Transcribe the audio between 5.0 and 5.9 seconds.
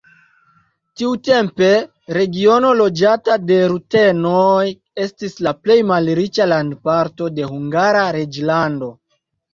estis la plej